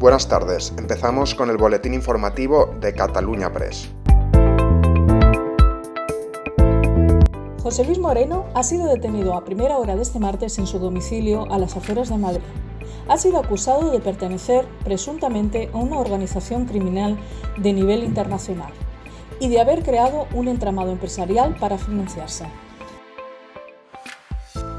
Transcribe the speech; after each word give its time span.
Buenas 0.00 0.28
tardes, 0.28 0.72
empezamos 0.78 1.34
con 1.34 1.50
el 1.50 1.58
boletín 1.58 1.92
informativo 1.92 2.74
de 2.80 2.94
Cataluña 2.94 3.52
Press. 3.52 3.90
José 7.62 7.84
Luis 7.84 7.98
Moreno 7.98 8.46
ha 8.54 8.62
sido 8.62 8.86
detenido 8.86 9.34
a 9.34 9.44
primera 9.44 9.76
hora 9.76 9.96
de 9.96 10.00
este 10.00 10.18
martes 10.18 10.58
en 10.58 10.66
su 10.66 10.78
domicilio 10.78 11.52
a 11.52 11.58
las 11.58 11.76
afueras 11.76 12.08
de 12.08 12.16
Madrid. 12.16 12.40
Ha 13.08 13.18
sido 13.18 13.36
acusado 13.36 13.90
de 13.90 14.00
pertenecer 14.00 14.66
presuntamente 14.84 15.68
a 15.74 15.76
una 15.76 15.98
organización 15.98 16.64
criminal 16.64 17.18
de 17.58 17.74
nivel 17.74 18.02
internacional 18.02 18.72
y 19.38 19.50
de 19.50 19.60
haber 19.60 19.82
creado 19.82 20.26
un 20.32 20.48
entramado 20.48 20.92
empresarial 20.92 21.56
para 21.60 21.76
financiarse. 21.76 22.46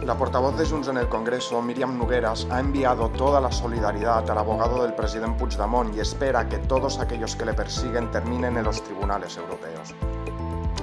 La 0.05 0.17
portavoz 0.17 0.57
de 0.57 0.65
Junts 0.65 0.87
en 0.87 0.97
el 0.97 1.07
Congreso, 1.07 1.61
Miriam 1.61 1.95
Nogueras, 1.95 2.47
ha 2.49 2.59
enviado 2.59 3.09
toda 3.09 3.39
la 3.39 3.51
solidaridad 3.51 4.27
al 4.31 4.37
abogado 4.39 4.81
del 4.81 4.95
presidente 4.95 5.37
Puigdemont 5.37 5.95
y 5.95 5.99
espera 5.99 6.49
que 6.49 6.57
todos 6.57 6.99
aquellos 6.99 7.35
que 7.35 7.45
le 7.45 7.53
persiguen 7.53 8.09
terminen 8.09 8.57
en 8.57 8.63
los 8.63 8.83
tribunales 8.83 9.37
europeos. 9.37 9.93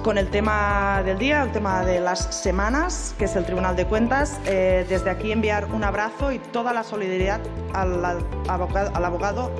Con 0.03 0.17
el 0.17 0.29
tema 0.29 1.03
del 1.03 1.17
día, 1.17 1.43
el 1.43 1.51
tema 1.51 1.83
de 1.83 1.99
las 1.99 2.33
semanas, 2.33 3.13
que 3.17 3.25
es 3.25 3.35
el 3.35 3.43
Tribunal 3.43 3.75
de 3.75 3.85
Cuentas, 3.85 4.39
eh, 4.45 4.85
desde 4.87 5.09
aquí 5.09 5.33
enviar 5.33 5.65
un 5.65 5.83
abrazo 5.83 6.31
y 6.31 6.39
toda 6.39 6.71
la 6.71 6.83
solidaridad 6.83 7.41
al, 7.73 8.23
abogado, 8.47 8.95
al 8.95 9.03
abogado 9.03 9.51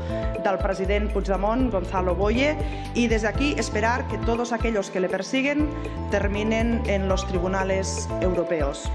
del 0.42 0.58
president 0.60 1.12
Puigdemont, 1.12 1.70
Gonzalo 1.70 2.16
Boye, 2.16 2.56
y 2.94 3.08
desde 3.08 3.28
aquí 3.28 3.56
esperar 3.58 4.08
que 4.08 4.18
todos 4.20 4.54
aquellos 4.54 4.90
que 4.90 5.02
le 5.02 5.10
persiguen 5.10 5.70
terminen 6.12 6.82
en 6.86 7.10
los 7.10 7.28
tribunales 7.28 8.08
europeos. 8.22 8.90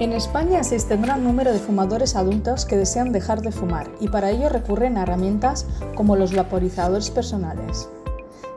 En 0.00 0.12
España 0.12 0.60
existe 0.60 0.94
un 0.94 1.02
gran 1.02 1.24
número 1.24 1.52
de 1.52 1.58
fumadores 1.58 2.14
adultos 2.14 2.64
que 2.64 2.76
desean 2.76 3.10
dejar 3.10 3.42
de 3.42 3.50
fumar 3.50 3.90
y 4.00 4.08
para 4.08 4.30
ello 4.30 4.48
recurren 4.48 4.96
a 4.96 5.02
herramientas 5.02 5.66
como 5.96 6.14
los 6.14 6.32
vaporizadores 6.34 7.10
personales. 7.10 7.88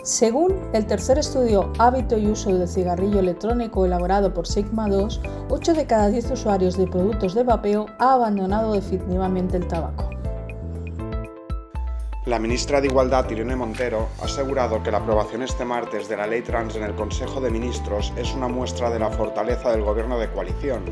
Según 0.04 0.54
el 0.74 0.86
tercer 0.86 1.18
estudio 1.18 1.74
Hábito 1.80 2.18
y 2.18 2.28
uso 2.28 2.56
del 2.56 2.68
cigarrillo 2.68 3.20
electrónico 3.20 3.86
elaborado 3.86 4.34
por 4.34 4.48
Sigma 4.48 4.88
2, 4.88 5.22
8 5.50 5.74
de 5.74 5.86
cada 5.88 6.10
10 6.10 6.32
usuarios 6.32 6.78
de 6.78 6.88
productos 6.88 7.34
de 7.34 7.44
vapeo 7.44 7.88
ha 7.98 8.14
abandonado 8.14 8.74
definitivamente 8.74 9.58
el 9.58 9.68
tabaco. 9.68 10.21
La 12.26 12.38
ministra 12.38 12.80
de 12.80 12.86
Igualdad, 12.86 13.28
Irene 13.32 13.56
Montero, 13.56 14.10
ha 14.22 14.26
asegurado 14.26 14.84
que 14.84 14.92
la 14.92 15.00
aprobación 15.00 15.42
este 15.42 15.66
martes 15.66 16.08
de 16.08 16.16
la 16.16 16.28
ley 16.28 16.44
trans 16.44 16.76
en 16.76 16.84
el 16.84 16.94
Consejo 16.94 17.42
de 17.42 17.50
Ministros 17.50 18.14
es 18.16 18.32
una 18.36 18.48
muestra 18.48 18.92
de 18.92 19.00
la 19.00 19.10
fortaleza 19.10 19.72
del 19.72 19.82
gobierno 19.82 20.20
de 20.20 20.30
coalición. 20.30 20.84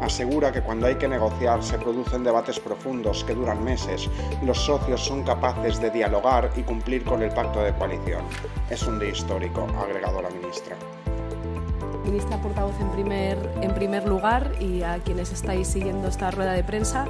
Asegura 0.00 0.52
que 0.52 0.62
cuando 0.62 0.86
hay 0.86 0.94
que 0.94 1.08
negociar 1.08 1.64
se 1.64 1.78
producen 1.78 2.22
debates 2.22 2.60
profundos 2.60 3.24
que 3.24 3.34
duran 3.34 3.64
meses 3.64 4.08
los 4.44 4.58
socios 4.58 5.04
son 5.04 5.24
capaces 5.24 5.80
de 5.80 5.90
dialogar 5.90 6.52
y 6.54 6.62
cumplir 6.62 7.02
con 7.02 7.24
el 7.24 7.32
pacto 7.32 7.60
de 7.60 7.74
coalición. 7.74 8.22
Es 8.70 8.84
un 8.84 9.00
día 9.00 9.10
histórico, 9.10 9.66
ha 9.76 9.82
agregado 9.82 10.22
la 10.22 10.30
ministra 10.30 10.76
ministra 12.04 12.40
portavoz 12.40 12.74
en 12.80 12.90
primer, 12.90 13.50
en 13.60 13.74
primer 13.74 14.08
lugar 14.08 14.52
y 14.60 14.82
a 14.82 14.98
quienes 14.98 15.30
estáis 15.30 15.68
siguiendo 15.68 16.08
esta 16.08 16.30
rueda 16.30 16.52
de 16.52 16.64
prensa. 16.64 17.06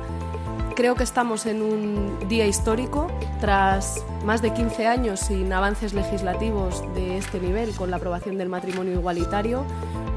Creo 0.78 0.94
que 0.94 1.02
estamos 1.02 1.46
en 1.46 1.60
un 1.60 2.28
día 2.28 2.46
histórico 2.46 3.08
tras 3.40 4.00
más 4.24 4.42
de 4.42 4.54
15 4.54 4.86
años 4.86 5.18
sin 5.18 5.52
avances 5.52 5.92
legislativos 5.92 6.84
de 6.94 7.18
este 7.18 7.40
nivel 7.40 7.74
con 7.74 7.90
la 7.90 7.96
aprobación 7.96 8.38
del 8.38 8.48
matrimonio 8.48 8.92
igualitario. 8.92 9.64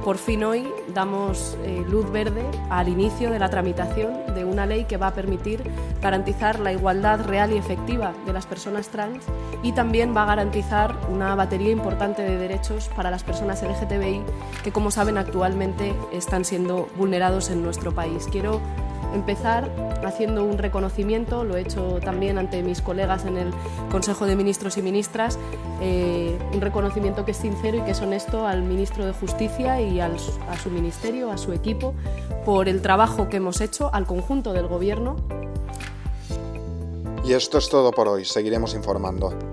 Por 0.06 0.20
fin 0.20 0.44
hoy 0.44 0.68
damos 0.94 1.58
eh, 1.64 1.84
luz 1.90 2.12
verde 2.12 2.44
al 2.70 2.90
inicio 2.90 3.31
de 3.31 3.40
la 3.40 3.50
tramitación 3.50 4.36
de 4.36 4.45
una 4.45 4.68
ley 4.68 4.86
que 4.86 4.98
va 4.98 5.08
a 5.08 5.14
permitir 5.16 5.64
garantizar 6.00 6.59
la 6.59 6.72
igualdad 6.72 7.25
real 7.25 7.52
y 7.52 7.58
efectiva 7.58 8.14
de 8.28 8.34
las 8.34 8.46
personas 8.46 8.90
trans 8.90 9.23
y 9.64 9.72
también 9.72 10.16
va 10.16 10.22
a 10.22 10.28
garantizar 10.28 10.96
una 11.09 11.34
batería 11.34 11.72
importante 11.72 12.22
de 12.22 12.38
derechos 12.38 12.88
para 12.96 13.09
las 13.09 13.24
personas 13.24 13.64
LGTBI 13.64 14.22
que, 14.64 14.72
como 14.72 14.91
saben, 14.91 15.18
actualmente 15.18 15.96
están 16.14 16.46
siendo 16.46 16.88
vulnerados 16.97 17.50
en 17.50 17.64
nuestro 17.64 17.96
país. 17.96 18.28
Quiero 18.31 18.62
empezar 19.13 19.69
haciendo 20.06 20.44
un 20.44 20.57
reconocimiento, 20.57 21.44
lo 21.44 21.57
he 21.57 21.62
hecho 21.62 22.00
también 22.03 22.38
ante 22.38 22.63
mis 22.63 22.81
colegas 22.81 23.25
en 23.25 23.38
el 23.38 23.51
Consejo 23.91 24.25
de 24.25 24.35
Ministros 24.35 24.78
y 24.78 24.81
Ministras, 24.81 25.38
eh, 25.81 26.38
un 26.53 26.62
reconocimiento 26.62 27.25
que 27.25 27.31
es 27.31 27.38
sincero 27.38 27.78
y 27.78 27.81
que 27.81 27.91
es 27.91 28.01
honesto 28.01 28.47
al 28.47 28.63
Ministro 28.63 29.06
de 29.06 29.13
Justicia 29.13 29.81
y 29.81 30.00
al, 30.00 30.16
a 30.50 30.57
su 30.57 30.69
Ministerio, 30.69 31.31
a 31.31 31.38
su 31.38 31.53
equipo, 31.53 31.94
por 32.45 32.67
el 32.67 32.81
trabajo 32.81 33.29
que 33.29 33.38
hemos 33.38 33.61
hecho, 33.61 33.94
al 33.94 34.06
conjunto 34.06 34.53
del 34.53 34.67
Gobierno. 34.67 35.17
Y 37.23 37.34
esto 37.34 37.57
es 37.57 37.69
todo 37.69 37.91
por 37.91 38.07
hoy, 38.07 38.25
seguiremos 38.25 38.73
informando. 38.73 39.50